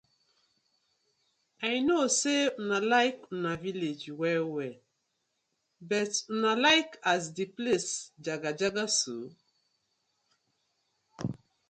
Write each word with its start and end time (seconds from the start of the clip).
I 1.71 1.73
no 1.87 1.97
say 2.21 2.39
una 2.61 2.79
like 2.93 3.19
una 3.35 3.53
villag 3.63 4.01
well 4.21 4.45
well 4.55 4.75
but 5.91 6.13
una 6.35 6.53
like 6.65 6.91
as 7.13 7.23
di 7.37 7.45
place 7.55 7.91
jagajaga 8.25 8.85
so? 8.99 9.15